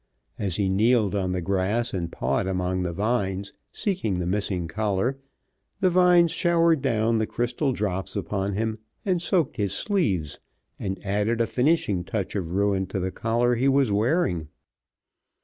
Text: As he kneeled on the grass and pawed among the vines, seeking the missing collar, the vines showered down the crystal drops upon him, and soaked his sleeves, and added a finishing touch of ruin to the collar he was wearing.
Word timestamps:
As 0.39 0.55
he 0.55 0.67
kneeled 0.67 1.13
on 1.13 1.31
the 1.31 1.41
grass 1.43 1.93
and 1.93 2.11
pawed 2.11 2.47
among 2.47 2.81
the 2.81 2.91
vines, 2.91 3.53
seeking 3.71 4.17
the 4.17 4.25
missing 4.25 4.67
collar, 4.67 5.19
the 5.79 5.91
vines 5.91 6.31
showered 6.31 6.81
down 6.81 7.19
the 7.19 7.27
crystal 7.27 7.71
drops 7.71 8.15
upon 8.15 8.53
him, 8.55 8.79
and 9.05 9.21
soaked 9.21 9.57
his 9.57 9.73
sleeves, 9.73 10.39
and 10.79 10.99
added 11.05 11.39
a 11.39 11.45
finishing 11.45 12.03
touch 12.03 12.33
of 12.35 12.51
ruin 12.53 12.87
to 12.87 12.99
the 12.99 13.11
collar 13.11 13.53
he 13.53 13.67
was 13.67 13.91
wearing. 13.91 14.47